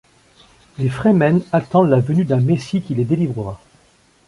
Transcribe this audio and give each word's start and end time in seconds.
Les 0.79 0.89
Fremen 0.89 1.43
attendent 1.51 1.91
la 1.91 1.99
venue 1.99 2.25
d’un 2.25 2.39
messie 2.39 2.81
qui 2.81 2.95
les 2.95 3.05
délivrera. 3.05 3.61